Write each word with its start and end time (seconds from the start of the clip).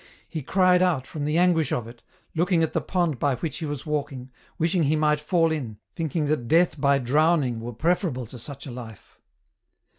He 0.27 0.41
cried 0.41 0.81
out 0.81 1.05
from 1.05 1.25
the 1.25 1.37
anguish 1.37 1.71
of 1.71 1.87
it, 1.87 2.01
looking 2.33 2.63
at 2.63 2.73
the 2.73 2.81
pond 2.81 3.19
by 3.19 3.35
which 3.35 3.59
he 3.59 3.67
was 3.67 3.85
walking, 3.85 4.31
wishing 4.57 4.81
he 4.81 4.95
might 4.95 5.19
fall 5.19 5.51
in, 5.51 5.77
thinking 5.95 6.25
that 6.25 6.47
death 6.47 6.81
by 6.81 6.97
drowning 6.97 7.59
were 7.59 7.71
preferable 7.73 8.25
to 8.25 8.39
such 8.39 8.65
a 8.65 8.71
life 8.71 9.19